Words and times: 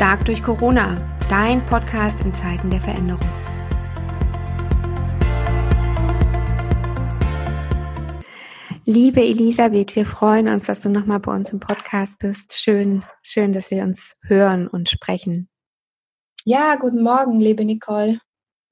Stark 0.00 0.24
durch 0.24 0.42
Corona, 0.42 0.96
dein 1.28 1.60
Podcast 1.66 2.24
in 2.24 2.32
Zeiten 2.32 2.70
der 2.70 2.80
Veränderung. 2.80 3.20
Liebe 8.86 9.20
Elisabeth, 9.20 9.94
wir 9.94 10.06
freuen 10.06 10.48
uns, 10.48 10.64
dass 10.64 10.80
du 10.80 10.88
nochmal 10.88 11.20
bei 11.20 11.34
uns 11.34 11.52
im 11.52 11.60
Podcast 11.60 12.18
bist. 12.18 12.54
Schön, 12.54 13.04
schön, 13.22 13.52
dass 13.52 13.70
wir 13.70 13.82
uns 13.82 14.16
hören 14.22 14.68
und 14.68 14.88
sprechen. 14.88 15.50
Ja, 16.46 16.76
guten 16.76 17.02
Morgen, 17.02 17.38
liebe 17.38 17.66
Nicole. 17.66 18.20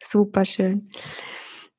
Super 0.03 0.47
schön. 0.47 0.91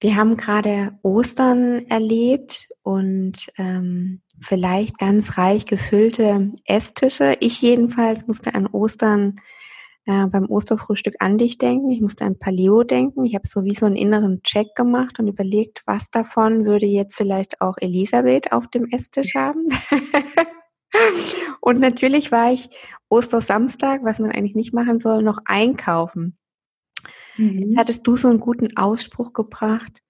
Wir 0.01 0.15
haben 0.15 0.37
gerade 0.37 0.97
Ostern 1.03 1.85
erlebt 1.87 2.69
und 2.83 3.47
ähm, 3.57 4.21
vielleicht 4.39 4.97
ganz 4.97 5.37
reich 5.37 5.65
gefüllte 5.65 6.53
Esstische. 6.65 7.35
Ich 7.41 7.61
jedenfalls 7.61 8.25
musste 8.25 8.55
an 8.55 8.67
Ostern 8.67 9.41
äh, 10.05 10.25
beim 10.27 10.49
Osterfrühstück 10.49 11.15
an 11.19 11.37
dich 11.37 11.57
denken. 11.57 11.91
Ich 11.91 11.99
musste 11.99 12.23
an 12.23 12.39
Paleo 12.39 12.83
denken. 12.83 13.25
Ich 13.25 13.35
habe 13.35 13.47
so 13.47 13.65
wie 13.65 13.73
so 13.73 13.85
einen 13.85 13.97
inneren 13.97 14.41
Check 14.41 14.73
gemacht 14.73 15.19
und 15.19 15.27
überlegt, 15.27 15.83
was 15.85 16.09
davon 16.09 16.65
würde 16.65 16.85
jetzt 16.85 17.17
vielleicht 17.17 17.59
auch 17.59 17.75
Elisabeth 17.77 18.53
auf 18.53 18.69
dem 18.69 18.85
Esstisch 18.85 19.35
haben. 19.35 19.67
und 21.59 21.79
natürlich 21.79 22.31
war 22.31 22.53
ich 22.53 22.69
Ostersamstag, 23.09 24.03
was 24.03 24.19
man 24.19 24.31
eigentlich 24.31 24.55
nicht 24.55 24.73
machen 24.73 24.97
soll, 24.97 25.23
noch 25.23 25.39
einkaufen. 25.43 26.37
Mhm. 27.39 27.75
hattest 27.77 28.05
du 28.05 28.17
so 28.17 28.27
einen 28.27 28.41
guten 28.41 28.75
Ausspruch 28.75 29.31
gebracht. 29.33 30.03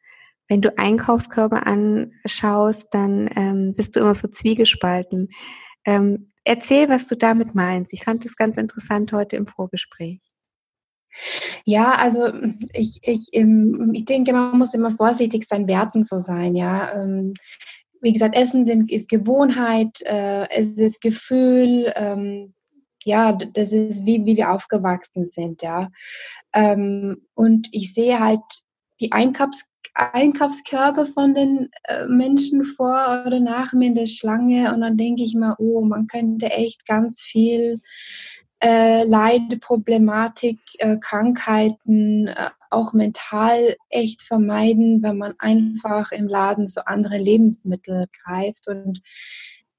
Wenn 0.48 0.62
du 0.62 0.76
Einkaufskörbe 0.80 1.68
anschaust, 1.68 2.88
dann 2.92 3.30
ähm, 3.36 3.76
bist 3.76 3.96
du 3.96 4.00
immer 4.00 4.16
so 4.16 4.28
zwiegespalten. 4.28 5.30
Ähm, 5.86 6.32
erzähl, 6.44 6.90
was 6.90 7.08
du 7.08 7.16
damit 7.16 7.54
meinst. 7.54 7.94
Ich 7.94 8.04
fand 8.04 8.26
das 8.26 8.36
ganz 8.36 8.58
interessant 8.58 9.14
heute 9.14 9.36
im 9.36 9.46
Vorgespräch. 9.46 10.20
Ja, 11.66 11.96
also 11.96 12.32
ich, 12.74 13.00
ich, 13.04 13.30
ich 13.32 14.06
denke, 14.06 14.34
man 14.34 14.58
muss 14.58 14.74
immer 14.74 14.92
vorsichtig 14.92 15.46
sein, 15.48 15.68
Werten 15.68 16.04
so 16.04 16.20
sein, 16.20 16.56
ja. 16.56 17.04
Ähm, 17.04 17.36
wie 18.02 18.14
gesagt, 18.14 18.36
Essen 18.36 18.64
sind, 18.64 18.92
ist 18.92 19.10
Gewohnheit, 19.10 20.02
äh, 20.02 20.50
es 20.50 20.78
ist 20.78 21.02
Gefühl, 21.02 21.92
ähm, 21.96 22.54
ja, 23.10 23.34
das 23.34 23.72
ist 23.72 24.06
wie, 24.06 24.26
wie 24.26 24.38
wir 24.38 24.52
aufgewachsen 24.52 25.26
sind, 25.26 25.62
ja. 25.62 25.90
Ähm, 26.54 27.26
und 27.34 27.68
ich 27.72 27.94
sehe 27.94 28.20
halt 28.20 28.42
die 29.00 29.12
Einkaufs 29.12 29.66
Einkaufskörbe 29.96 31.06
von 31.06 31.34
den 31.34 31.70
äh, 31.84 32.06
Menschen 32.06 32.64
vor 32.64 33.24
oder 33.26 33.40
nach 33.40 33.74
mir 33.74 33.88
in 33.88 33.96
der 33.96 34.06
Schlange 34.06 34.74
und 34.74 34.82
dann 34.82 34.98
denke 34.98 35.24
ich 35.24 35.36
mir, 35.36 35.56
oh, 35.58 35.82
man 35.82 36.08
könnte 36.08 36.52
echt 36.52 36.86
ganz 36.86 37.20
viel 37.20 37.82
äh, 38.62 39.04
Leid, 39.04 39.60
Problematik, 39.62 40.60
äh, 40.78 40.98
Krankheiten, 40.98 42.28
äh, 42.28 42.50
auch 42.70 42.94
mental 42.94 43.76
echt 43.90 44.22
vermeiden, 44.22 45.02
wenn 45.02 45.18
man 45.18 45.34
einfach 45.40 46.12
im 46.12 46.28
Laden 46.28 46.68
so 46.68 46.82
andere 46.86 47.18
Lebensmittel 47.18 48.06
greift. 48.24 48.68
Und 48.68 49.02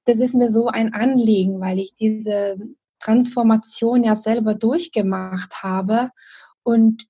das 0.05 0.17
ist 0.17 0.35
mir 0.35 0.49
so 0.49 0.67
ein 0.67 0.93
Anliegen, 0.93 1.59
weil 1.61 1.79
ich 1.79 1.95
diese 1.95 2.57
Transformation 3.03 4.03
ja 4.03 4.15
selber 4.15 4.55
durchgemacht 4.55 5.63
habe. 5.63 6.11
Und 6.63 7.07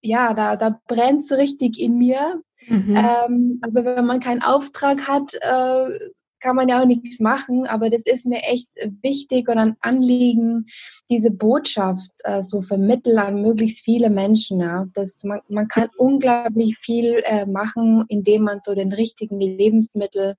ja, 0.00 0.34
da, 0.34 0.56
da 0.56 0.80
brennt 0.86 1.22
es 1.22 1.32
richtig 1.32 1.78
in 1.78 1.98
mir. 1.98 2.42
Mhm. 2.66 2.96
Ähm, 2.96 3.60
aber 3.62 3.84
wenn 3.84 4.06
man 4.06 4.20
keinen 4.20 4.42
Auftrag 4.42 5.06
hat, 5.08 5.34
äh, 5.34 6.10
kann 6.44 6.56
man 6.56 6.68
ja 6.68 6.82
auch 6.82 6.86
nichts 6.86 7.20
machen. 7.20 7.66
Aber 7.66 7.88
das 7.88 8.02
ist 8.04 8.26
mir 8.26 8.42
echt 8.42 8.68
wichtig 9.02 9.48
und 9.48 9.56
ein 9.56 9.76
Anliegen, 9.80 10.66
diese 11.08 11.30
Botschaft 11.30 12.10
äh, 12.24 12.42
so 12.42 12.60
vermitteln 12.60 13.18
an 13.18 13.40
möglichst 13.40 13.82
viele 13.82 14.10
Menschen. 14.10 14.60
Ja. 14.60 14.86
Das, 14.94 15.24
man, 15.24 15.40
man 15.48 15.68
kann 15.68 15.88
unglaublich 15.96 16.76
viel 16.82 17.22
äh, 17.24 17.46
machen, 17.46 18.04
indem 18.08 18.42
man 18.42 18.58
so 18.60 18.74
den 18.74 18.92
richtigen 18.92 19.40
Lebensmittel 19.40 20.36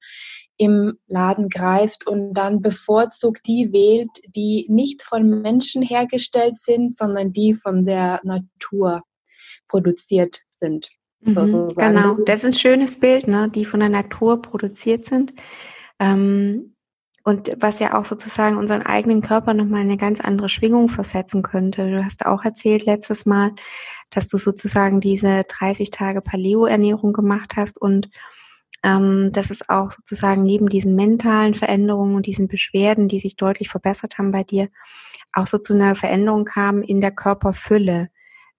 im 0.58 0.94
Laden 1.08 1.50
greift 1.50 2.08
und 2.08 2.36
dann 2.36 2.62
bevorzugt 2.62 3.42
die 3.48 3.74
wählt, 3.74 4.12
die 4.28 4.68
nicht 4.70 5.02
von 5.02 5.42
Menschen 5.42 5.82
hergestellt 5.82 6.58
sind, 6.58 6.96
sondern 6.96 7.34
die 7.34 7.56
von 7.56 7.84
der 7.84 8.22
Natur 8.24 9.02
produziert 9.68 10.42
sind. 10.60 10.88
So, 11.22 11.42
mhm, 11.42 11.48
so 11.48 11.68
genau, 11.76 12.14
das 12.26 12.38
ist 12.38 12.46
ein 12.46 12.54
schönes 12.54 13.00
Bild, 13.00 13.28
ne? 13.28 13.50
die 13.50 13.66
von 13.66 13.80
der 13.80 13.90
Natur 13.90 14.40
produziert 14.40 15.06
sind. 15.06 15.34
Ähm, 16.00 16.76
und 17.24 17.52
was 17.58 17.80
ja 17.80 17.98
auch 18.00 18.06
sozusagen 18.06 18.58
unseren 18.58 18.84
eigenen 18.84 19.22
Körper 19.22 19.56
nochmal 19.56 19.82
eine 19.82 19.98
ganz 19.98 20.22
andere 20.22 20.48
Schwingung 20.48 20.90
versetzen 20.90 21.42
könnte. 21.42 21.90
Du 21.90 22.06
hast 22.06 22.24
auch 22.26 22.46
erzählt 22.46 22.86
letztes 22.86 23.26
Mal, 23.26 23.52
dass 24.12 24.28
du 24.28 24.38
sozusagen 24.38 25.02
diese 25.02 25.44
30 25.44 25.90
Tage 25.90 26.22
Paleo-Ernährung 26.22 27.14
gemacht 27.14 27.54
hast 27.56 27.82
und 27.82 28.10
ähm, 28.84 29.32
dass 29.32 29.50
es 29.50 29.68
auch 29.68 29.92
sozusagen 29.92 30.44
neben 30.44 30.70
diesen 30.70 30.96
mentalen 30.96 31.56
Veränderungen 31.56 32.14
und 32.16 32.28
diesen 32.28 32.48
Beschwerden, 32.48 33.08
die 33.08 33.20
sich 33.20 33.36
deutlich 33.36 33.70
verbessert 33.70 34.20
haben 34.20 34.32
bei 34.32 34.44
dir, 34.44 34.70
auch 35.34 35.48
so 35.48 35.58
zu 35.58 35.74
einer 35.74 35.96
Veränderung 35.96 36.46
kam 36.46 36.84
in 36.84 37.02
der 37.02 37.12
Körperfülle. 37.12 38.10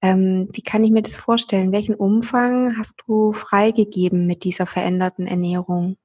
Ähm, 0.03 0.49
wie 0.53 0.63
kann 0.63 0.83
ich 0.83 0.91
mir 0.91 1.03
das 1.03 1.17
vorstellen? 1.17 1.71
Welchen 1.71 1.95
Umfang 1.95 2.77
hast 2.77 2.97
du 3.07 3.33
freigegeben 3.33 4.27
mit 4.27 4.43
dieser 4.43 4.67
veränderten 4.67 5.29
Ernährung? 5.29 5.97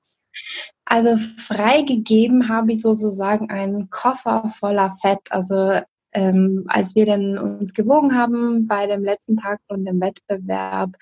Also 0.85 1.15
freigegeben 1.17 2.49
habe 2.49 2.73
ich 2.73 2.81
sozusagen 2.81 3.49
einen 3.49 3.89
Koffer 3.89 4.47
voller 4.47 4.91
Fett. 5.01 5.19
Also 5.29 5.79
ähm, 6.13 6.65
als 6.67 6.95
wir 6.95 7.05
dann 7.05 7.37
uns 7.37 7.73
gewogen 7.73 8.15
haben 8.15 8.67
bei 8.67 8.87
dem 8.87 9.03
letzten 9.03 9.37
Tag 9.37 9.61
von 9.67 9.85
dem 9.85 10.01
Wettbewerb, 10.01 10.95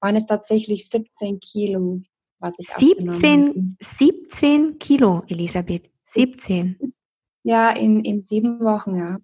waren 0.00 0.16
es 0.16 0.26
tatsächlich 0.26 0.88
17 0.88 1.40
Kilo, 1.40 2.00
was 2.38 2.58
ich 2.58 2.68
17, 2.68 3.76
17 3.80 4.78
Kilo, 4.78 5.22
Elisabeth. 5.28 5.90
17. 6.04 6.94
Ja, 7.42 7.70
in, 7.70 8.04
in 8.04 8.22
sieben 8.22 8.60
Wochen, 8.60 8.96
ja. 8.96 9.18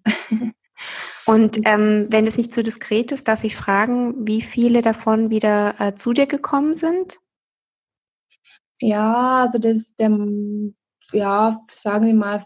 Und 1.25 1.59
ähm, 1.65 2.07
wenn 2.09 2.27
es 2.27 2.37
nicht 2.37 2.53
zu 2.53 2.63
diskret 2.63 3.11
ist, 3.11 3.27
darf 3.27 3.43
ich 3.43 3.55
fragen, 3.55 4.27
wie 4.27 4.41
viele 4.41 4.81
davon 4.81 5.29
wieder 5.29 5.75
äh, 5.79 5.95
zu 5.95 6.13
dir 6.13 6.25
gekommen 6.25 6.73
sind? 6.73 7.19
Ja, 8.81 9.41
also 9.41 9.59
das, 9.59 9.95
der, 9.95 10.17
ja, 11.11 11.57
sagen 11.67 12.05
wir 12.05 12.13
mal 12.13 12.45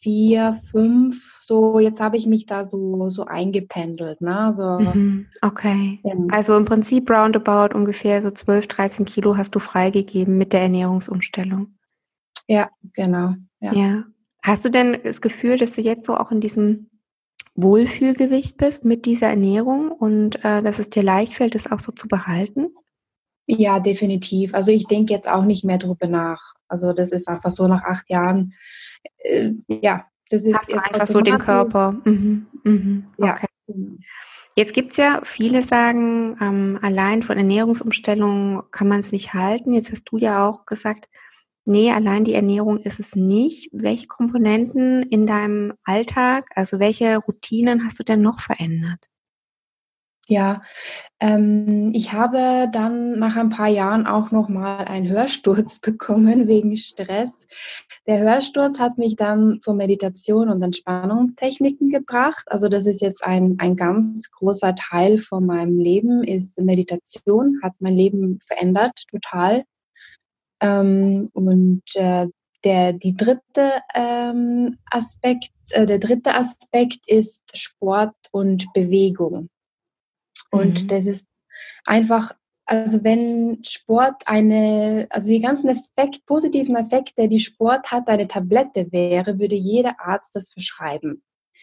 vier, 0.00 0.58
fünf. 0.70 1.38
So, 1.42 1.78
jetzt 1.80 2.00
habe 2.00 2.16
ich 2.16 2.26
mich 2.26 2.46
da 2.46 2.64
so, 2.64 3.08
so 3.08 3.24
eingependelt. 3.24 4.20
Ne? 4.20 4.38
Also, 4.38 4.78
mhm, 4.78 5.26
okay. 5.42 6.00
Ja. 6.04 6.14
Also 6.30 6.56
im 6.56 6.64
Prinzip 6.64 7.10
roundabout 7.10 7.74
ungefähr 7.74 8.22
so 8.22 8.30
12, 8.30 8.68
13 8.68 9.06
Kilo 9.06 9.36
hast 9.36 9.54
du 9.54 9.58
freigegeben 9.58 10.38
mit 10.38 10.52
der 10.52 10.62
Ernährungsumstellung. 10.62 11.74
Ja, 12.46 12.70
genau. 12.94 13.34
Ja. 13.60 13.72
ja. 13.72 14.04
Hast 14.42 14.64
du 14.64 14.70
denn 14.70 14.98
das 15.04 15.20
Gefühl, 15.20 15.58
dass 15.58 15.72
du 15.72 15.80
jetzt 15.80 16.06
so 16.06 16.16
auch 16.16 16.30
in 16.30 16.40
diesem 16.40 16.90
Wohlfühlgewicht 17.56 18.56
bist 18.56 18.84
mit 18.84 19.04
dieser 19.04 19.28
Ernährung 19.28 19.90
und 19.90 20.44
äh, 20.44 20.62
dass 20.62 20.78
es 20.78 20.90
dir 20.90 21.02
leicht 21.02 21.34
fällt, 21.34 21.54
das 21.54 21.70
auch 21.70 21.80
so 21.80 21.92
zu 21.92 22.06
behalten? 22.06 22.68
Ja, 23.50 23.80
definitiv. 23.80 24.52
Also 24.52 24.72
ich 24.72 24.86
denke 24.86 25.14
jetzt 25.14 25.28
auch 25.28 25.44
nicht 25.44 25.64
mehr 25.64 25.78
drüber 25.78 26.06
nach. 26.06 26.54
Also 26.68 26.92
das 26.92 27.12
ist 27.12 27.28
einfach 27.28 27.50
so 27.50 27.66
nach 27.66 27.82
acht 27.82 28.08
Jahren. 28.10 28.52
Äh, 29.18 29.52
ja, 29.68 30.04
das 30.28 30.44
ist, 30.44 30.54
Hast 30.54 30.70
du 30.70 30.76
einfach 30.76 31.06
so 31.06 31.22
den 31.22 31.38
Körper. 31.38 31.96
Mhm. 32.04 32.46
Mhm. 32.62 33.06
Okay. 33.16 33.26
Ja. 33.26 33.46
Genau. 33.66 33.96
Jetzt 34.54 34.74
gibt 34.74 34.90
es 34.90 34.96
ja, 34.98 35.20
viele 35.22 35.62
sagen, 35.62 36.36
ähm, 36.40 36.78
allein 36.82 37.22
von 37.22 37.36
Ernährungsumstellungen 37.36 38.62
kann 38.70 38.88
man 38.88 39.00
es 39.00 39.12
nicht 39.12 39.32
halten. 39.32 39.72
Jetzt 39.72 39.92
hast 39.92 40.04
du 40.04 40.18
ja 40.18 40.46
auch 40.46 40.66
gesagt, 40.66 41.08
Nee, 41.70 41.92
allein 41.92 42.24
die 42.24 42.32
Ernährung 42.32 42.78
ist 42.78 42.98
es 42.98 43.14
nicht. 43.14 43.68
Welche 43.72 44.06
Komponenten 44.06 45.02
in 45.02 45.26
deinem 45.26 45.74
Alltag, 45.84 46.48
also 46.54 46.80
welche 46.80 47.18
Routinen 47.18 47.84
hast 47.84 47.98
du 47.98 48.04
denn 48.04 48.22
noch 48.22 48.40
verändert? 48.40 49.10
Ja, 50.30 50.60
ähm, 51.20 51.90
ich 51.94 52.12
habe 52.12 52.68
dann 52.70 53.18
nach 53.18 53.36
ein 53.36 53.48
paar 53.48 53.68
Jahren 53.68 54.06
auch 54.06 54.30
noch 54.30 54.50
mal 54.50 54.84
einen 54.84 55.08
Hörsturz 55.08 55.78
bekommen 55.80 56.46
wegen 56.46 56.76
Stress. 56.76 57.46
Der 58.06 58.20
Hörsturz 58.20 58.78
hat 58.78 58.98
mich 58.98 59.16
dann 59.16 59.58
zur 59.62 59.72
Meditation 59.72 60.50
und 60.50 60.62
Entspannungstechniken 60.62 61.88
gebracht. 61.88 62.44
Also 62.48 62.68
das 62.68 62.84
ist 62.84 63.00
jetzt 63.00 63.24
ein, 63.24 63.56
ein 63.58 63.74
ganz 63.74 64.30
großer 64.30 64.74
Teil 64.74 65.18
von 65.18 65.46
meinem 65.46 65.78
Leben, 65.78 66.22
ist 66.24 66.60
Meditation, 66.60 67.58
hat 67.62 67.72
mein 67.78 67.96
Leben 67.96 68.38
verändert, 68.38 69.04
total. 69.10 69.64
Ähm, 70.60 71.30
und 71.32 71.82
äh, 71.94 72.26
der, 72.64 72.92
die 72.92 73.16
dritte 73.16 73.72
ähm, 73.94 74.76
Aspekt, 74.90 75.52
äh, 75.70 75.86
der 75.86 75.98
dritte 75.98 76.34
Aspekt 76.34 77.00
ist 77.06 77.44
Sport 77.56 78.14
und 78.30 78.70
Bewegung. 78.74 79.48
Und 80.50 80.84
mhm. 80.84 80.88
das 80.88 81.06
ist 81.06 81.26
einfach, 81.86 82.34
also 82.64 83.02
wenn 83.02 83.62
Sport 83.64 84.22
eine, 84.26 85.06
also 85.10 85.28
die 85.30 85.40
ganzen 85.40 85.68
Effekt, 85.68 86.26
positiven 86.26 86.76
Effekte, 86.76 87.28
die 87.28 87.40
Sport 87.40 87.90
hat, 87.90 88.08
eine 88.08 88.28
Tablette 88.28 88.92
wäre, 88.92 89.38
würde 89.38 89.54
jeder 89.54 90.00
Arzt 90.00 90.36
das 90.36 90.52
verschreiben. 90.52 91.22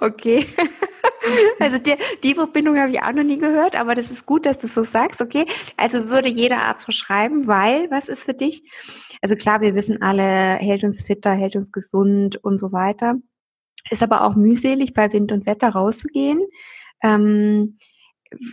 Okay. 0.00 0.46
Also 1.60 1.76
die, 1.78 1.94
die 2.22 2.34
Verbindung 2.34 2.78
habe 2.78 2.90
ich 2.90 3.02
auch 3.02 3.12
noch 3.12 3.24
nie 3.24 3.38
gehört, 3.38 3.76
aber 3.76 3.94
das 3.94 4.10
ist 4.10 4.24
gut, 4.24 4.46
dass 4.46 4.58
du 4.58 4.66
so 4.66 4.84
sagst. 4.84 5.20
Okay, 5.20 5.44
also 5.76 6.08
würde 6.08 6.28
jeder 6.28 6.58
Arzt 6.62 6.84
verschreiben, 6.84 7.46
weil, 7.46 7.90
was 7.90 8.08
ist 8.08 8.24
für 8.24 8.32
dich? 8.32 8.62
Also 9.20 9.36
klar, 9.36 9.60
wir 9.60 9.74
wissen 9.74 10.00
alle, 10.00 10.22
hält 10.22 10.84
uns 10.84 11.02
fitter, 11.02 11.32
hält 11.32 11.56
uns 11.56 11.70
gesund 11.70 12.36
und 12.36 12.56
so 12.56 12.72
weiter. 12.72 13.16
Ist 13.90 14.02
aber 14.02 14.24
auch 14.24 14.36
mühselig, 14.36 14.94
bei 14.94 15.12
Wind 15.12 15.30
und 15.32 15.44
Wetter 15.44 15.68
rauszugehen. 15.70 16.40
Ähm, 17.02 17.78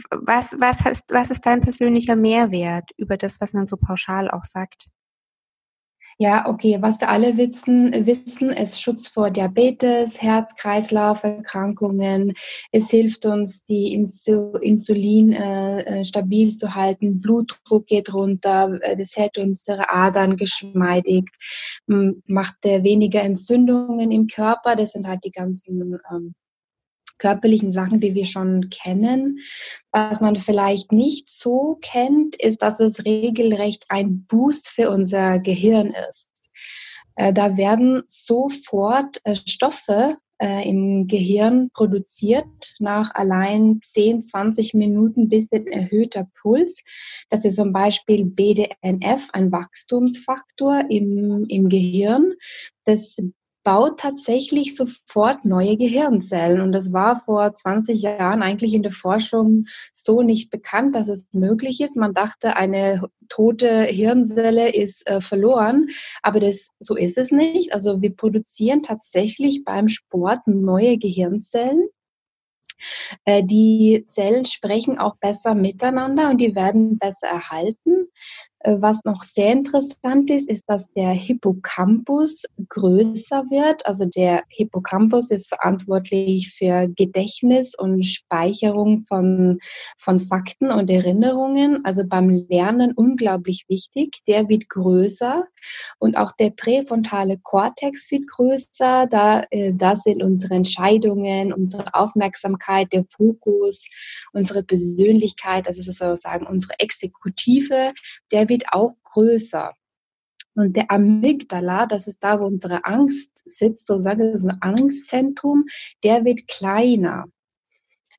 was, 0.10 0.56
was, 0.60 0.84
hast, 0.84 1.12
was 1.12 1.30
ist 1.30 1.46
dein 1.46 1.62
persönlicher 1.62 2.16
Mehrwert 2.16 2.92
über 2.98 3.18
das, 3.18 3.42
was 3.42 3.54
man 3.54 3.66
so 3.66 3.78
pauschal 3.78 4.30
auch 4.30 4.46
sagt? 4.46 4.88
Ja, 6.18 6.48
okay, 6.48 6.78
was 6.80 7.02
wir 7.02 7.10
alle 7.10 7.36
wissen, 7.36 8.06
wissen, 8.06 8.50
ist 8.50 8.82
Schutz 8.82 9.10
vor 9.10 9.32
Diabetes, 9.32 10.22
Herz-Kreislauf-Erkrankungen. 10.22 12.36
Es 12.72 12.90
hilft 12.90 13.26
uns, 13.26 13.66
die 13.66 13.94
Insulin 13.94 15.34
äh, 15.34 15.82
äh, 15.82 16.06
stabil 16.06 16.56
zu 16.56 16.74
halten, 16.74 17.20
Blutdruck 17.20 17.88
geht 17.88 18.14
runter, 18.14 18.80
äh, 18.82 18.96
das 18.96 19.18
hält 19.18 19.38
unsere 19.38 19.90
Adern 19.90 20.38
geschmeidig, 20.38 21.30
macht 21.86 22.64
weniger 22.64 23.22
Entzündungen 23.22 24.10
im 24.10 24.28
Körper. 24.28 24.78
Das 24.78 24.94
sind 24.94 25.10
halt 25.10 25.26
die 25.26 25.32
ganzen 25.32 26.00
ähm, 26.10 26.34
körperlichen 27.18 27.72
Sachen, 27.72 28.00
die 28.00 28.14
wir 28.14 28.26
schon 28.26 28.70
kennen. 28.70 29.40
Was 29.92 30.22
man 30.22 30.36
vielleicht 30.36 30.92
nicht 30.92 31.30
so 31.30 31.78
kennt, 31.82 32.36
ist, 32.36 32.62
dass 32.62 32.80
es 32.80 33.06
regelrecht 33.06 33.86
ein 33.90 34.26
Boost 34.26 34.70
für 34.70 34.90
unser 34.90 35.40
Gehirn 35.40 35.94
ist. 36.10 36.30
Äh, 37.16 37.34
da 37.34 37.58
werden 37.58 38.04
sofort 38.08 39.22
äh, 39.24 39.36
Stoffe 39.36 40.18
äh, 40.38 40.68
im 40.68 41.08
Gehirn 41.08 41.70
produziert 41.74 42.76
nach 42.80 43.16
allein 43.16 43.80
10, 43.82 44.22
20 44.22 44.74
Minuten 44.74 45.30
bis 45.30 45.48
ein 45.52 45.68
erhöhter 45.68 46.28
Puls. 46.42 46.84
Das 47.30 47.46
ist 47.46 47.56
zum 47.56 47.72
Beispiel 47.72 48.26
BDNF, 48.26 49.30
ein 49.32 49.52
Wachstumsfaktor 49.52 50.86
im, 50.90 51.46
im 51.48 51.70
Gehirn. 51.70 52.34
Das 52.84 53.18
baut 53.66 54.00
tatsächlich 54.00 54.76
sofort 54.76 55.44
neue 55.44 55.76
Gehirnzellen. 55.76 56.62
Und 56.62 56.72
das 56.72 56.94
war 56.94 57.20
vor 57.20 57.52
20 57.52 58.00
Jahren 58.00 58.44
eigentlich 58.44 58.76
in 58.76 58.84
der 58.84 58.92
Forschung 58.92 59.66
so 59.92 60.22
nicht 60.22 60.52
bekannt, 60.52 60.96
dass 60.96 61.10
es 61.10 61.34
möglich 61.34 61.82
ist. 61.82 61.98
Man 61.98 62.14
dachte, 62.14 62.56
eine 62.56 63.10
tote 63.28 63.84
Hirnzelle 63.86 64.74
ist 64.74 65.08
äh, 65.08 65.20
verloren, 65.20 65.88
aber 66.22 66.40
das, 66.40 66.70
so 66.80 66.96
ist 66.96 67.18
es 67.18 67.32
nicht. 67.32 67.74
Also 67.74 68.04
wir 68.04 68.16
produzieren 68.16 68.84
tatsächlich 68.84 69.66
beim 69.66 69.88
Sport 69.88 70.46
neue 70.46 71.00
Gehirnzellen. 71.00 71.90
Äh, 73.26 73.44
die 73.44 74.06
Zellen 74.08 74.46
sprechen 74.46 75.00
auch 75.00 75.16
besser 75.18 75.56
miteinander 75.56 76.30
und 76.30 76.38
die 76.38 76.56
werden 76.56 77.00
besser 77.00 77.28
erhalten. 77.28 78.10
Äh, 78.66 78.82
was 78.82 79.04
noch 79.06 79.24
sehr 79.24 79.52
interessant 79.52 80.30
ist, 80.32 80.50
ist, 80.50 80.64
dass 80.68 80.92
der 80.94 81.12
Hippocampus 81.12 82.44
größer 82.70 83.44
wird. 83.50 83.86
Also 83.86 84.06
der 84.06 84.44
Hippocampus 84.50 85.30
ist 85.30 85.50
verantwortlich 85.50 86.54
für 86.58 86.88
Gedächtnis 86.88 87.76
und 87.78 88.04
Speicherung 88.04 89.02
von, 89.02 89.60
von 89.98 90.20
Fakten 90.20 90.72
und 90.72 90.90
Erinnerungen. 90.90 91.86
Also 91.86 92.04
beim 92.06 92.30
Lernen 92.50 92.94
unglaublich 92.94 93.66
wichtig. 93.68 94.22
Der 94.28 94.50
wird 94.50 94.68
größer 94.70 95.44
und 96.00 96.18
auch 96.18 96.32
der 96.32 96.50
präfrontale 96.50 97.38
Kortex 97.38 98.10
wird 98.10 98.28
größer. 98.28 99.08
Da, 99.08 99.44
äh, 99.52 99.74
da 99.74 99.96
sind 99.96 100.24
unsere 100.24 100.56
Entscheidungen, 100.56 101.54
unsere 101.54 101.94
Aufmerksamkeit, 101.94 102.94
der 102.94 103.06
Fokus, 103.10 103.86
unsere 104.34 104.64
Persönlichkeit, 104.64 105.68
also 105.68 105.82
sozusagen 105.82 106.48
unsere 106.48 106.80
Exekutive, 106.80 107.94
der 108.32 108.50
wird 108.50 108.55
wird 108.56 108.72
auch 108.72 108.94
größer. 109.04 109.74
Und 110.56 110.78
der 110.78 110.90
Amygdala, 110.90 111.86
das 111.86 112.08
ist 112.08 112.24
da, 112.24 112.40
wo 112.40 112.46
unsere 112.46 112.86
Angst 112.86 113.30
sitzt, 113.44 113.88
so 113.88 113.98
sage 113.98 114.32
ich, 114.32 114.40
so 114.40 114.48
ein 114.48 114.62
Angstzentrum, 114.62 115.66
der 116.04 116.24
wird 116.24 116.48
kleiner. 116.48 117.26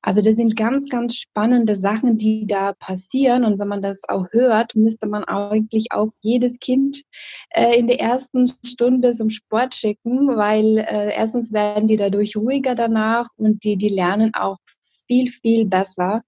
Also 0.02 0.20
das 0.20 0.36
sind 0.36 0.54
ganz, 0.54 0.88
ganz 0.90 1.16
spannende 1.16 1.74
Sachen, 1.74 2.18
die 2.18 2.46
da 2.46 2.74
passieren. 2.74 3.46
Und 3.46 3.58
wenn 3.58 3.68
man 3.68 3.80
das 3.80 4.02
auch 4.06 4.26
hört, 4.32 4.76
müsste 4.76 5.08
man 5.08 5.24
eigentlich 5.24 5.86
auch 5.92 6.10
jedes 6.20 6.60
Kind 6.60 7.02
äh, 7.50 7.78
in 7.78 7.86
der 7.86 8.00
ersten 8.00 8.46
Stunde 8.64 9.12
zum 9.12 9.30
Sport 9.30 9.74
schicken, 9.74 10.28
weil 10.36 10.78
äh, 10.78 11.14
erstens 11.14 11.54
werden 11.54 11.88
die 11.88 11.96
dadurch 11.96 12.36
ruhiger 12.36 12.74
danach 12.74 13.28
und 13.36 13.64
die, 13.64 13.76
die 13.76 13.88
lernen 13.88 14.34
auch 14.34 14.58
viel, 15.06 15.30
viel 15.30 15.64
besser. 15.64 16.22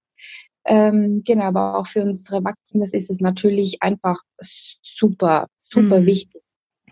Ähm, 0.69 1.21
genau, 1.25 1.45
aber 1.45 1.79
auch 1.79 1.87
für 1.87 2.03
unsere 2.03 2.37
Erwachsenen 2.37 2.83
ist 2.83 3.09
es 3.09 3.19
natürlich 3.19 3.81
einfach 3.81 4.21
super, 4.37 5.47
super 5.57 6.01
mhm. 6.01 6.05
wichtig. 6.05 6.43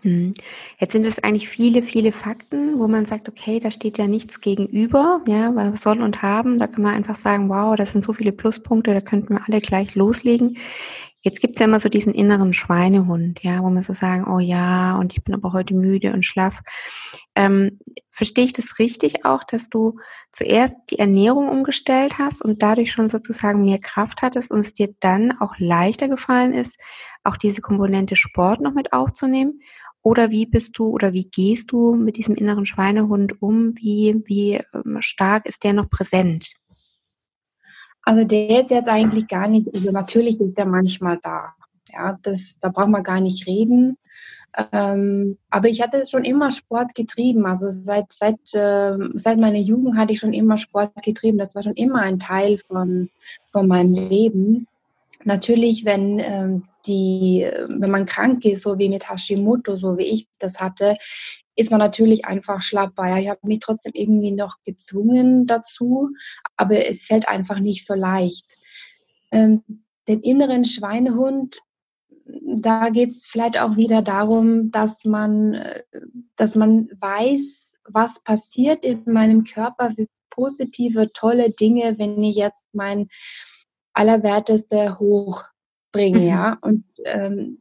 Mhm. 0.02 0.34
Jetzt 0.80 0.92
sind 0.92 1.06
es 1.06 1.22
eigentlich 1.22 1.48
viele, 1.48 1.82
viele 1.82 2.10
Fakten, 2.10 2.78
wo 2.80 2.88
man 2.88 3.04
sagt, 3.04 3.28
okay, 3.28 3.60
da 3.60 3.70
steht 3.70 3.96
ja 3.96 4.08
nichts 4.08 4.40
gegenüber, 4.40 5.20
ja, 5.28 5.54
weil 5.54 5.76
soll 5.76 6.02
und 6.02 6.22
haben, 6.22 6.58
da 6.58 6.66
kann 6.66 6.82
man 6.82 6.94
einfach 6.94 7.16
sagen, 7.16 7.48
wow, 7.48 7.76
das 7.76 7.92
sind 7.92 8.02
so 8.02 8.12
viele 8.12 8.32
Pluspunkte, 8.32 8.94
da 8.94 9.00
könnten 9.00 9.34
wir 9.34 9.42
alle 9.46 9.60
gleich 9.60 9.94
loslegen. 9.94 10.58
Jetzt 11.22 11.40
gibt's 11.40 11.58
ja 11.58 11.66
immer 11.66 11.80
so 11.80 11.88
diesen 11.88 12.14
inneren 12.14 12.52
Schweinehund, 12.52 13.42
ja, 13.42 13.60
wo 13.62 13.70
man 13.70 13.82
so 13.82 13.92
sagen, 13.92 14.24
oh 14.32 14.38
ja, 14.38 14.96
und 14.98 15.14
ich 15.14 15.24
bin 15.24 15.34
aber 15.34 15.52
heute 15.52 15.74
müde 15.74 16.12
und 16.12 16.24
schlaff. 16.24 16.60
Ähm, 17.34 17.80
verstehe 18.10 18.44
ich 18.44 18.52
das 18.52 18.78
richtig 18.78 19.24
auch, 19.24 19.42
dass 19.42 19.68
du 19.68 19.98
zuerst 20.32 20.76
die 20.90 20.98
Ernährung 21.00 21.48
umgestellt 21.48 22.18
hast 22.18 22.40
und 22.40 22.62
dadurch 22.62 22.92
schon 22.92 23.10
sozusagen 23.10 23.64
mehr 23.64 23.80
Kraft 23.80 24.22
hattest 24.22 24.52
und 24.52 24.60
es 24.60 24.74
dir 24.74 24.94
dann 25.00 25.32
auch 25.40 25.54
leichter 25.58 26.08
gefallen 26.08 26.52
ist, 26.52 26.78
auch 27.24 27.36
diese 27.36 27.62
Komponente 27.62 28.14
Sport 28.14 28.60
noch 28.60 28.72
mit 28.72 28.92
aufzunehmen? 28.92 29.60
Oder 30.02 30.30
wie 30.30 30.46
bist 30.46 30.78
du 30.78 30.86
oder 30.86 31.12
wie 31.12 31.28
gehst 31.28 31.72
du 31.72 31.96
mit 31.96 32.16
diesem 32.16 32.36
inneren 32.36 32.64
Schweinehund 32.64 33.42
um? 33.42 33.76
Wie, 33.76 34.22
wie 34.26 34.60
ähm, 34.72 34.98
stark 35.00 35.46
ist 35.46 35.64
der 35.64 35.72
noch 35.72 35.90
präsent? 35.90 36.54
Also 38.08 38.24
der 38.24 38.62
ist 38.62 38.70
jetzt 38.70 38.88
eigentlich 38.88 39.28
gar 39.28 39.48
nicht, 39.48 39.68
also 39.74 39.90
natürlich 39.90 40.40
ist 40.40 40.56
der 40.56 40.64
manchmal 40.64 41.18
da. 41.22 41.52
Ja, 41.92 42.18
das, 42.22 42.56
da 42.58 42.70
braucht 42.70 42.88
man 42.88 43.02
gar 43.02 43.20
nicht 43.20 43.46
reden. 43.46 43.98
Ähm, 44.72 45.36
aber 45.50 45.68
ich 45.68 45.82
hatte 45.82 46.06
schon 46.06 46.24
immer 46.24 46.50
Sport 46.50 46.94
getrieben. 46.94 47.44
Also 47.44 47.70
seit, 47.70 48.10
seit, 48.10 48.38
äh, 48.54 48.96
seit 49.12 49.36
meiner 49.36 49.58
Jugend 49.58 49.98
hatte 49.98 50.14
ich 50.14 50.20
schon 50.20 50.32
immer 50.32 50.56
Sport 50.56 50.94
getrieben. 51.02 51.36
Das 51.36 51.54
war 51.54 51.62
schon 51.62 51.74
immer 51.74 52.00
ein 52.00 52.18
Teil 52.18 52.56
von, 52.56 53.10
von 53.46 53.68
meinem 53.68 53.92
Leben. 53.92 54.66
Natürlich, 55.24 55.84
wenn 55.84 56.18
ähm, 56.18 56.62
die, 56.86 57.46
wenn 57.68 57.90
man 57.90 58.06
krank 58.06 58.42
ist, 58.46 58.62
so 58.62 58.78
wie 58.78 58.88
mit 58.88 59.10
Hashimoto, 59.10 59.76
so 59.76 59.98
wie 59.98 60.04
ich 60.04 60.26
das 60.38 60.60
hatte, 60.60 60.96
ist 61.58 61.72
man 61.72 61.80
natürlich 61.80 62.24
einfach 62.24 62.62
schlappbar. 62.62 63.18
Ich 63.18 63.28
habe 63.28 63.40
mich 63.42 63.58
trotzdem 63.58 63.92
irgendwie 63.94 64.30
noch 64.30 64.56
gezwungen 64.64 65.48
dazu, 65.48 66.10
aber 66.56 66.86
es 66.86 67.04
fällt 67.04 67.28
einfach 67.28 67.58
nicht 67.58 67.84
so 67.84 67.94
leicht. 67.94 68.56
Ähm, 69.32 69.64
den 70.06 70.20
inneren 70.20 70.64
Schweinehund, 70.64 71.58
da 72.24 72.90
geht 72.90 73.08
es 73.08 73.26
vielleicht 73.26 73.60
auch 73.60 73.76
wieder 73.76 74.02
darum, 74.02 74.70
dass 74.70 75.04
man, 75.04 75.54
äh, 75.54 75.82
dass 76.36 76.54
man 76.54 76.90
weiß, 77.00 77.74
was 77.88 78.22
passiert 78.22 78.84
in 78.84 79.02
meinem 79.06 79.42
Körper, 79.42 79.92
wie 79.96 80.08
positive, 80.30 81.12
tolle 81.12 81.50
Dinge, 81.50 81.98
wenn 81.98 82.22
ich 82.22 82.36
jetzt 82.36 82.68
mein 82.72 83.08
Allerwerteste 83.94 85.00
hochbringe, 85.00 86.20
mhm. 86.20 86.26
ja. 86.26 86.58
Und 86.60 86.84
ähm, 87.04 87.58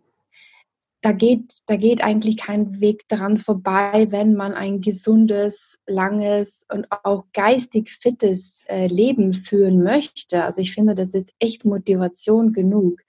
da 1.01 1.11
geht, 1.11 1.53
da 1.67 1.77
geht 1.77 2.03
eigentlich 2.03 2.37
kein 2.37 2.81
Weg 2.81 3.07
daran 3.07 3.37
vorbei, 3.37 4.07
wenn 4.09 4.33
man 4.35 4.53
ein 4.53 4.81
gesundes, 4.81 5.79
langes 5.85 6.65
und 6.73 6.87
auch 6.89 7.25
geistig 7.33 7.91
fittes 7.91 8.63
äh, 8.67 8.87
Leben 8.87 9.33
führen 9.33 9.83
möchte. 9.83 10.43
Also 10.43 10.61
ich 10.61 10.73
finde, 10.73 10.95
das 10.95 11.13
ist 11.13 11.29
echt 11.39 11.65
Motivation 11.65 12.51
genug. 12.51 12.99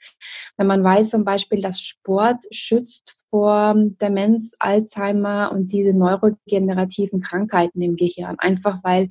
Wenn 0.57 0.67
man 0.67 0.85
weiß 0.85 1.11
zum 1.11 1.25
Beispiel, 1.25 1.63
dass 1.63 1.81
Sport 1.81 2.45
schützt 2.51 3.25
vor 3.31 3.75
Demenz, 4.01 4.55
Alzheimer 4.59 5.51
und 5.53 5.73
diese 5.73 5.93
neurogenerativen 5.93 7.21
Krankheiten 7.21 7.81
im 7.81 7.97
Gehirn. 7.97 8.37
Einfach 8.39 8.85
weil 8.85 9.09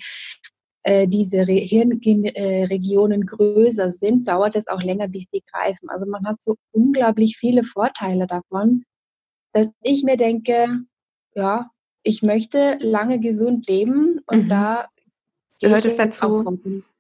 äh, 0.88 1.06
diese 1.06 1.44
Hirnregionen 1.44 3.26
größer 3.26 3.92
sind, 3.92 4.26
dauert 4.26 4.56
es 4.56 4.70
auch 4.70 4.82
länger, 4.82 5.10
bis 5.10 5.26
die 5.30 5.44
greifen. 5.52 5.90
Also 5.90 6.06
man 6.06 6.26
hat 6.26 6.42
so 6.42 6.56
unglaublich 6.72 7.36
viele 7.38 7.66
Vorteile 7.66 8.26
davon, 8.26 8.86
dass 9.52 9.74
ich 9.84 10.04
mir 10.06 10.16
denke, 10.16 10.68
ja, 11.36 11.70
ich 12.04 12.22
möchte 12.24 12.78
lange 12.80 13.20
gesund 13.20 13.68
leben 13.68 14.22
und 14.28 14.46
mhm. 14.46 14.48
da 14.50 14.88
gehört 15.60 15.84
es 15.84 15.98
dazu. 15.98 16.58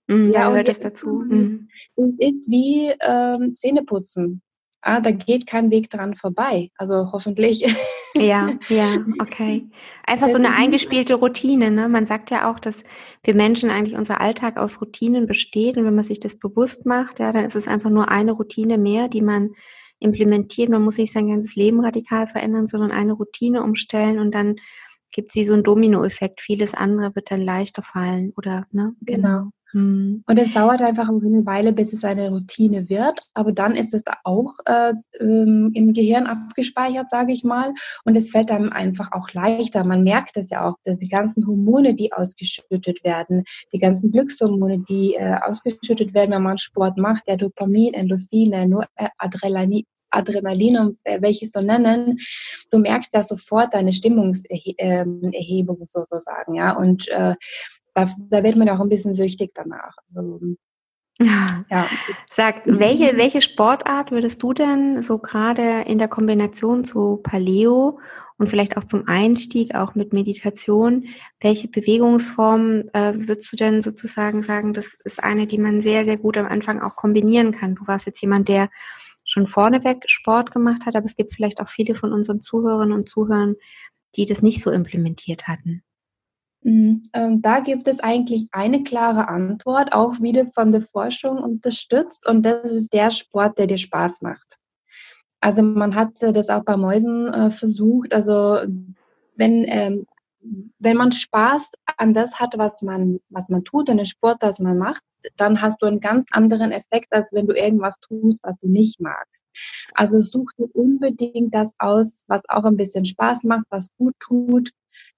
Mhm, 0.08 0.32
ja, 0.34 0.50
gehört 0.50 0.68
es 0.68 0.80
dazu. 0.80 1.24
Mhm. 1.26 1.70
Es 1.96 2.10
ist 2.18 2.52
wie 2.52 2.92
ähm, 3.00 3.56
Zähneputzen. 3.56 4.42
Ah, 4.88 5.02
da 5.02 5.12
geht 5.12 5.48
kein 5.48 5.70
Weg 5.70 5.90
dran 5.90 6.16
vorbei. 6.16 6.72
Also 6.78 7.12
hoffentlich. 7.12 7.76
Ja, 8.16 8.54
ja, 8.70 8.96
okay. 9.22 9.68
Einfach 10.06 10.30
so 10.30 10.38
eine 10.38 10.56
eingespielte 10.56 11.16
Routine. 11.16 11.72
Ne? 11.72 11.90
Man 11.90 12.06
sagt 12.06 12.32
ja 12.32 12.50
auch, 12.50 12.58
dass 12.58 12.84
wir 13.22 13.36
Menschen 13.36 13.70
eigentlich 13.70 13.98
unser 13.98 14.22
Alltag 14.22 14.56
aus 14.56 14.80
Routinen 14.80 15.28
besteht. 15.28 15.76
Und 15.76 15.84
wenn 15.84 15.94
man 15.94 16.06
sich 16.06 16.22
das 16.22 16.40
bewusst 16.40 16.86
macht, 16.86 17.20
ja, 17.20 17.34
dann 17.34 17.44
ist 17.44 17.56
es 17.56 17.68
einfach 17.68 17.90
nur 17.90 18.10
eine 18.10 18.32
Routine 18.32 18.78
mehr, 18.78 19.10
die 19.10 19.22
man 19.22 19.50
implementiert. 20.00 20.70
Man 20.70 20.84
muss 20.84 20.98
nicht 20.98 21.12
sein 21.12 21.28
ganzes 21.28 21.58
Leben 21.58 21.82
radikal 21.82 22.26
verändern, 22.26 22.68
sondern 22.68 22.92
eine 22.92 23.12
Routine 23.12 23.64
umstellen 23.64 24.20
und 24.20 24.34
dann 24.34 24.56
gibt 25.12 25.30
es 25.30 25.36
wie 25.36 25.46
so 25.46 25.54
einen 25.54 25.64
Dominoeffekt. 25.64 26.40
Vieles 26.40 26.74
andere 26.74 27.14
wird 27.14 27.30
dann 27.30 27.42
leichter 27.42 27.82
fallen, 27.82 28.32
oder? 28.38 28.68
Ne? 28.72 28.96
Genau. 29.02 29.50
Hm. 29.72 30.24
Und 30.26 30.40
es 30.40 30.54
dauert 30.54 30.82
einfach 30.82 31.10
eine 31.10 31.46
Weile, 31.46 31.74
bis 31.74 31.92
es 31.92 32.06
eine 32.06 32.30
Routine 32.30 32.90
wird, 32.90 33.22
aber 33.34 33.52
dann 33.52 33.76
ist 33.76 33.94
es 33.94 34.04
auch 34.24 34.54
äh, 34.66 34.94
ähm, 35.20 35.72
im 35.74 35.94
Gehirn 35.94 36.26
abgespeichert, 36.26 37.10
sage 37.10 37.34
ich 37.34 37.44
mal, 37.44 37.74
und 38.06 38.16
es 38.16 38.32
fällt 38.32 38.50
einem 38.50 38.72
einfach 38.72 39.12
auch 39.12 39.34
leichter. 39.34 39.84
Man 39.84 40.04
merkt 40.04 40.38
es 40.38 40.50
ja 40.52 40.70
auch, 40.70 40.76
dass 40.86 41.00
die 41.00 41.10
ganzen 41.10 41.46
Hormone, 41.46 41.96
die 41.96 42.14
ausgeschüttet 42.14 43.04
werden, 43.04 43.44
die 43.74 43.80
ganzen 43.80 44.12
Glückshormone, 44.12 44.86
die 44.88 45.16
äh, 45.16 45.36
ausgeschüttet 45.46 46.14
werden, 46.14 46.32
wenn 46.32 46.44
man 46.44 46.58
Sport 46.58 46.98
macht, 46.98 47.28
der 47.28 47.38
Dopamin, 47.38 47.94
Endorphine, 47.94 48.68
nur 48.68 48.86
äh, 48.96 49.10
Adrenalin, 49.18 49.84
Adrenalin 50.10 50.78
und 50.78 50.98
äh, 51.04 51.22
welches 51.22 51.52
so 51.52 51.62
nennen, 51.62 52.18
du 52.72 52.80
merkst 52.80 53.14
ja 53.14 53.24
sofort 53.24 53.74
deine 53.74 53.94
Stimmungserhebung 53.94 55.86
sozusagen, 55.86 56.56
ja. 56.56 56.76
Und 56.76 57.08
äh, 57.10 57.36
da, 57.98 58.08
da 58.30 58.44
wird 58.44 58.56
man 58.56 58.70
auch 58.70 58.80
ein 58.80 58.90
bisschen 58.90 59.14
süchtig 59.14 59.54
danach. 59.56 59.96
Also, 60.08 60.40
ja. 61.20 61.88
Sag, 62.30 62.62
welche, 62.66 63.18
welche 63.18 63.42
Sportart 63.42 64.12
würdest 64.12 64.44
du 64.44 64.54
denn 64.54 65.02
so 65.02 65.18
gerade 65.18 65.82
in 65.88 65.98
der 65.98 66.08
Kombination 66.08 66.86
zu 66.86 67.18
Paleo 67.18 68.00
und 68.38 68.50
vielleicht 68.50 68.78
auch 68.78 68.84
zum 68.84 69.08
Einstieg, 69.08 69.74
auch 69.74 69.96
mit 69.96 70.14
Meditation, 70.14 71.06
welche 71.42 71.70
Bewegungsform 71.70 72.84
äh, 72.94 73.14
würdest 73.16 73.52
du 73.52 73.58
denn 73.58 73.82
sozusagen 73.82 74.44
sagen, 74.44 74.74
das 74.74 74.94
ist 74.94 75.24
eine, 75.24 75.48
die 75.48 75.58
man 75.58 75.82
sehr, 75.82 76.06
sehr 76.06 76.18
gut 76.18 76.38
am 76.38 76.46
Anfang 76.46 76.84
auch 76.84 76.96
kombinieren 76.96 77.52
kann? 77.52 77.74
Du 77.74 77.88
warst 77.88 78.06
jetzt 78.06 78.22
jemand, 78.22 78.48
der 78.48 78.70
schon 79.24 79.48
vorneweg 79.48 80.04
Sport 80.06 80.52
gemacht 80.52 80.86
hat, 80.86 80.96
aber 80.96 81.06
es 81.06 81.16
gibt 81.16 81.34
vielleicht 81.34 81.60
auch 81.62 81.70
viele 81.70 81.96
von 81.96 82.14
unseren 82.14 82.42
Zuhörerinnen 82.42 82.94
und 82.94 83.10
Zuhörern, 83.10 83.56
die 84.16 84.28
das 84.28 84.44
nicht 84.44 84.62
so 84.62 84.70
implementiert 84.70 85.48
hatten. 85.48 85.82
Mhm. 86.62 87.04
Ähm, 87.14 87.42
da 87.42 87.60
gibt 87.60 87.88
es 87.88 88.00
eigentlich 88.00 88.48
eine 88.52 88.84
klare 88.84 89.28
Antwort, 89.28 89.94
auch 89.94 90.22
wieder 90.22 90.46
von 90.48 90.72
der 90.72 90.82
Forschung 90.82 91.38
unterstützt, 91.38 92.26
und 92.26 92.44
das 92.44 92.72
ist 92.72 92.94
der 92.94 93.12
Sport, 93.12 93.58
der 93.58 93.68
dir 93.68 93.78
Spaß 93.78 94.22
macht. 94.22 94.58
Also 95.40 95.62
man 95.62 95.96
hat 95.96 96.22
äh, 96.24 96.34
das 96.34 96.50
auch 96.50 96.64
bei 96.64 96.78
Mäusen 96.78 97.32
äh, 97.34 97.52
versucht. 97.52 98.14
Also 98.14 98.60
wenn, 99.36 99.66
ähm, 99.68 100.08
wenn 100.80 100.98
man 100.98 101.12
Spaß 101.12 101.72
an 101.98 102.14
das 102.14 102.40
hat, 102.40 102.58
was 102.58 102.82
man, 102.82 103.20
was 103.30 103.50
man 103.50 103.64
tut, 103.64 103.90
an 103.90 103.98
den 103.98 104.06
Sport, 104.06 104.38
das 104.42 104.60
man 104.60 104.78
macht, 104.78 105.04
dann 105.36 105.62
hast 105.62 105.82
du 105.82 105.86
einen 105.86 106.00
ganz 106.00 106.26
anderen 106.32 106.72
Effekt, 106.72 107.14
als 107.14 107.34
wenn 107.34 107.48
du 107.48 107.54
irgendwas 107.54 108.00
tust, 108.00 108.40
was 108.44 108.58
du 108.60 108.68
nicht 108.68 109.00
magst. 109.00 109.46
Also 109.94 110.22
such 110.22 110.52
dir 110.58 110.68
unbedingt 110.74 111.54
das 111.54 111.72
aus, 111.80 112.24
was 112.28 112.42
auch 112.50 112.64
ein 112.64 112.78
bisschen 112.78 113.06
Spaß 113.06 113.44
macht, 113.44 113.66
was 113.70 113.90
gut 113.98 114.16
tut 114.20 114.72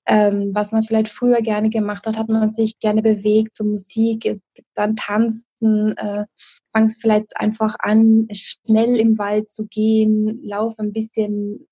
ähm, 0.10 0.50
was 0.56 0.72
man 0.72 0.82
vielleicht 0.82 1.10
früher 1.10 1.42
gerne 1.42 1.70
gemacht 1.70 2.08
hat, 2.08 2.18
hat 2.18 2.30
man 2.30 2.51
sich 2.51 2.80
gerne 2.80 3.04
bewegt, 3.04 3.56
so 3.56 3.63
Musik, 3.63 4.42
dann 4.74 4.96
tanzen, 4.96 5.96
äh, 5.98 6.25
fangst 6.74 7.00
vielleicht 7.00 7.38
einfach 7.38 7.75
an, 7.78 8.28
schnell 8.32 9.00
im 9.00 9.20
Wald 9.20 9.48
zu 9.48 9.68
gehen, 9.68 10.42
lauf 10.44 10.74
ein 10.80 10.94
bisschen, 10.94 11.68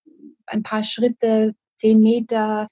ein 0.46 0.62
paar 0.62 0.84
Schritte, 0.84 1.56
zehn 1.78 2.00
Meter, 2.00 2.68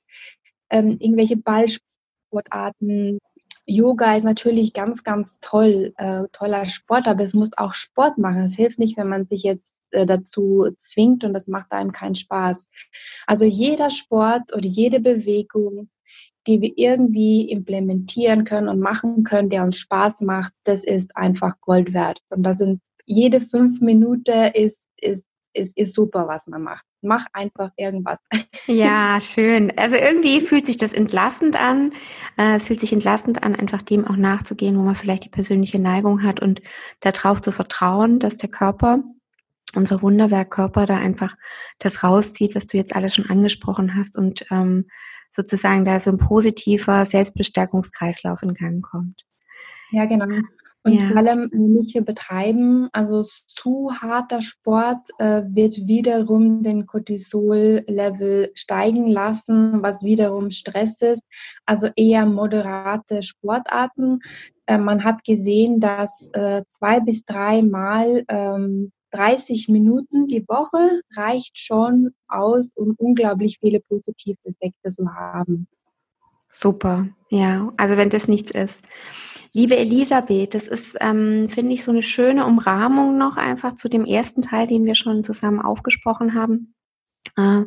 ähm, 0.69 0.97
irgendwelche 0.99 1.37
Ballsportarten. 1.37 3.17
Yoga 3.65 4.15
ist 4.15 4.23
natürlich 4.23 4.71
ganz, 4.73 5.03
ganz 5.03 5.39
toll, 5.41 5.93
äh, 5.97 6.27
toller 6.31 6.65
Sport, 6.65 7.07
aber 7.07 7.23
es 7.23 7.33
muss 7.33 7.49
auch 7.57 7.73
Sport 7.73 8.19
machen. 8.19 8.41
Es 8.41 8.55
hilft 8.55 8.77
nicht, 8.77 8.97
wenn 8.97 9.09
man 9.09 9.25
sich 9.25 9.41
jetzt 9.41 9.74
äh, 9.91 10.05
dazu 10.05 10.69
zwingt 10.77 11.23
und 11.23 11.33
das 11.33 11.47
macht 11.47 11.71
einem 11.71 11.91
keinen 11.91 12.15
Spaß. 12.15 12.67
Also 13.27 13.45
jeder 13.45 13.89
Sport 13.89 14.53
oder 14.53 14.65
jede 14.65 14.99
Bewegung, 14.99 15.89
die 16.47 16.61
wir 16.61 16.73
irgendwie 16.75 17.49
implementieren 17.49 18.43
können 18.43 18.67
und 18.67 18.79
machen 18.79 19.23
können, 19.23 19.49
der 19.49 19.63
uns 19.63 19.77
Spaß 19.79 20.21
macht, 20.21 20.53
das 20.63 20.83
ist 20.83 21.15
einfach 21.15 21.59
Gold 21.61 21.93
wert. 21.93 22.19
Und 22.29 22.43
das 22.43 22.59
sind 22.59 22.81
jede 23.05 23.41
fünf 23.41 23.81
Minuten 23.81 24.51
ist, 24.53 24.87
ist, 24.97 25.25
ist, 25.53 25.77
ist 25.77 25.95
super, 25.95 26.27
was 26.27 26.47
man 26.47 26.63
macht. 26.63 26.83
Mach 27.01 27.25
einfach 27.33 27.71
irgendwas. 27.77 28.17
Ja, 28.67 29.19
schön. 29.21 29.71
Also 29.77 29.95
irgendwie 29.95 30.41
fühlt 30.41 30.65
sich 30.65 30.77
das 30.77 30.93
entlastend 30.93 31.55
an. 31.55 31.93
Äh, 32.37 32.55
es 32.55 32.67
fühlt 32.67 32.79
sich 32.79 32.91
entlastend 32.91 33.43
an, 33.43 33.55
einfach 33.55 33.81
dem 33.81 34.05
auch 34.05 34.15
nachzugehen, 34.15 34.77
wo 34.77 34.81
man 34.81 34.95
vielleicht 34.95 35.25
die 35.25 35.29
persönliche 35.29 35.79
Neigung 35.79 36.23
hat 36.23 36.41
und 36.41 36.61
darauf 36.99 37.41
zu 37.41 37.51
vertrauen, 37.51 38.19
dass 38.19 38.37
der 38.37 38.49
Körper 38.49 39.03
unser 39.75 40.01
Wunderwerkkörper 40.01 40.85
da 40.85 40.97
einfach 40.97 41.35
das 41.79 42.03
rauszieht, 42.03 42.55
was 42.55 42.65
du 42.65 42.77
jetzt 42.77 42.95
alles 42.95 43.15
schon 43.15 43.29
angesprochen 43.29 43.95
hast 43.95 44.17
und 44.17 44.45
ähm, 44.51 44.85
sozusagen 45.31 45.85
da 45.85 45.99
so 45.99 46.11
ein 46.11 46.17
positiver 46.17 47.05
Selbstbestärkungskreislauf 47.05 48.41
in 48.41 48.53
Gang 48.53 48.81
kommt. 48.81 49.25
Ja, 49.91 50.05
genau. 50.05 50.25
Und 50.85 50.93
ja. 50.93 51.07
vor 51.07 51.17
allem 51.17 51.49
nicht 51.51 51.95
übertreiben. 51.95 52.89
Also 52.93 53.23
zu 53.23 53.89
harter 53.99 54.41
Sport 54.41 55.09
äh, 55.17 55.41
wird 55.47 55.87
wiederum 55.87 56.61
den 56.61 56.85
Cortisol-Level 56.85 58.51
steigen 58.53 59.07
lassen, 59.07 59.81
was 59.81 60.03
wiederum 60.03 60.51
Stress 60.51 61.01
ist. 61.01 61.23
Also 61.65 61.89
eher 61.95 62.27
moderate 62.27 63.23
Sportarten. 63.23 64.19
Äh, 64.67 64.77
man 64.77 65.03
hat 65.03 65.23
gesehen, 65.23 65.79
dass 65.79 66.29
äh, 66.33 66.61
zwei 66.67 66.99
bis 66.99 67.25
dreimal 67.25 68.23
ähm, 68.27 68.91
30 69.15 69.69
Minuten 69.69 70.27
die 70.27 70.45
Woche 70.47 71.01
reicht 71.15 71.57
schon 71.57 72.11
aus, 72.27 72.71
um 72.75 72.95
unglaublich 72.97 73.59
viele 73.59 73.79
positive 73.79 74.37
Effekte 74.43 74.89
zu 74.89 75.09
haben. 75.13 75.67
Super, 76.49 77.09
ja, 77.29 77.71
also 77.77 77.97
wenn 77.97 78.09
das 78.09 78.27
nichts 78.27 78.51
ist. 78.51 78.81
Liebe 79.51 79.77
Elisabeth, 79.77 80.53
das 80.53 80.67
ist, 80.67 80.97
ähm, 80.99 81.47
finde 81.49 81.73
ich, 81.73 81.83
so 81.83 81.91
eine 81.91 82.01
schöne 82.01 82.45
Umrahmung 82.45 83.17
noch 83.17 83.37
einfach 83.37 83.75
zu 83.75 83.89
dem 83.89 84.05
ersten 84.05 84.41
Teil, 84.41 84.67
den 84.67 84.85
wir 84.85 84.95
schon 84.95 85.23
zusammen 85.23 85.61
aufgesprochen 85.61 86.33
haben. 86.33 86.73
Äh, 87.37 87.63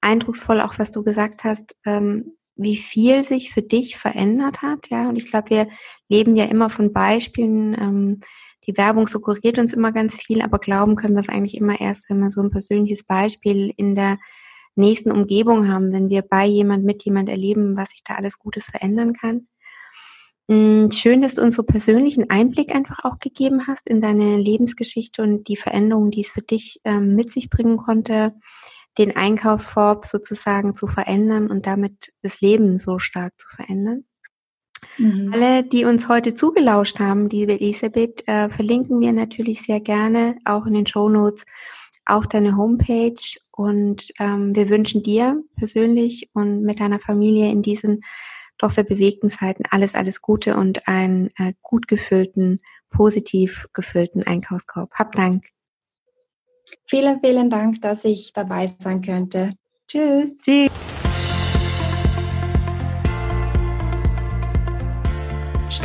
eindrucksvoll 0.00 0.60
auch, 0.60 0.78
was 0.78 0.92
du 0.92 1.02
gesagt 1.02 1.44
hast, 1.44 1.76
ähm, 1.84 2.36
wie 2.56 2.76
viel 2.76 3.22
sich 3.22 3.52
für 3.52 3.62
dich 3.62 3.96
verändert 3.96 4.62
hat, 4.62 4.88
ja. 4.90 5.08
Und 5.08 5.16
ich 5.16 5.26
glaube, 5.26 5.50
wir 5.50 5.68
leben 6.08 6.36
ja 6.36 6.46
immer 6.46 6.70
von 6.70 6.92
Beispielen, 6.92 7.74
ähm, 7.74 8.20
die 8.66 8.76
Werbung 8.76 9.06
suggeriert 9.06 9.58
uns 9.58 9.72
immer 9.72 9.92
ganz 9.92 10.16
viel, 10.16 10.42
aber 10.42 10.58
glauben 10.58 10.96
können 10.96 11.14
wir 11.14 11.20
es 11.20 11.28
eigentlich 11.28 11.56
immer 11.56 11.80
erst, 11.80 12.10
wenn 12.10 12.18
wir 12.18 12.30
so 12.30 12.42
ein 12.42 12.50
persönliches 12.50 13.04
Beispiel 13.04 13.72
in 13.76 13.94
der 13.94 14.18
nächsten 14.74 15.10
Umgebung 15.10 15.68
haben, 15.68 15.92
wenn 15.92 16.08
wir 16.08 16.22
bei 16.22 16.46
jemand, 16.46 16.84
mit 16.84 17.04
jemand 17.04 17.28
erleben, 17.28 17.76
was 17.76 17.90
sich 17.90 18.04
da 18.04 18.14
alles 18.14 18.38
Gutes 18.38 18.66
verändern 18.66 19.12
kann. 19.14 19.48
Mm, 20.48 20.90
schön, 20.90 21.22
dass 21.22 21.36
du 21.36 21.42
uns 21.42 21.56
so 21.56 21.64
persönlichen 21.64 22.30
Einblick 22.30 22.74
einfach 22.74 23.04
auch 23.04 23.18
gegeben 23.18 23.66
hast 23.66 23.88
in 23.88 24.00
deine 24.00 24.36
Lebensgeschichte 24.36 25.22
und 25.22 25.48
die 25.48 25.56
Veränderungen, 25.56 26.10
die 26.10 26.20
es 26.20 26.30
für 26.30 26.42
dich 26.42 26.80
ähm, 26.84 27.16
mit 27.16 27.32
sich 27.32 27.50
bringen 27.50 27.78
konnte, 27.78 28.34
den 28.98 29.16
Einkaufskorb 29.16 30.06
sozusagen 30.06 30.74
zu 30.74 30.86
verändern 30.86 31.50
und 31.50 31.66
damit 31.66 32.12
das 32.22 32.40
Leben 32.40 32.78
so 32.78 32.98
stark 32.98 33.32
zu 33.38 33.48
verändern. 33.48 34.04
Mhm. 34.98 35.32
Alle, 35.32 35.64
die 35.64 35.84
uns 35.84 36.08
heute 36.08 36.34
zugelauscht 36.34 36.98
haben, 36.98 37.28
liebe 37.28 37.52
Elisabeth, 37.52 38.26
äh, 38.26 38.48
verlinken 38.48 39.00
wir 39.00 39.12
natürlich 39.12 39.62
sehr 39.62 39.80
gerne 39.80 40.36
auch 40.44 40.66
in 40.66 40.74
den 40.74 40.86
Show 40.86 41.08
Notes 41.08 41.44
auf 42.06 42.26
deine 42.28 42.56
Homepage 42.56 43.14
und 43.50 44.12
ähm, 44.18 44.54
wir 44.54 44.68
wünschen 44.68 45.02
dir 45.02 45.42
persönlich 45.56 46.30
und 46.32 46.62
mit 46.62 46.80
deiner 46.80 47.00
Familie 47.00 47.50
in 47.50 47.62
diesen 47.62 48.02
doch 48.58 48.70
sehr 48.70 48.84
bewegten 48.84 49.28
Zeiten 49.28 49.64
alles, 49.70 49.94
alles 49.94 50.22
Gute 50.22 50.56
und 50.56 50.88
einen 50.88 51.28
äh, 51.36 51.52
gut 51.62 51.88
gefüllten, 51.88 52.60
positiv 52.90 53.66
gefüllten 53.72 54.22
Einkaufskorb. 54.22 54.92
Hab 54.92 55.12
Dank. 55.12 55.46
Vielen, 56.84 57.20
vielen 57.20 57.50
Dank, 57.50 57.82
dass 57.82 58.04
ich 58.04 58.32
dabei 58.32 58.66
sein 58.66 59.02
könnte. 59.02 59.54
Tschüss. 59.88 60.38
Tschüss. 60.38 60.70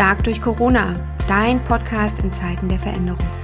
Stark 0.01 0.24
durch 0.24 0.41
Corona, 0.41 0.96
dein 1.27 1.63
Podcast 1.63 2.24
in 2.24 2.34
Zeiten 2.34 2.67
der 2.67 2.79
Veränderung. 2.79 3.40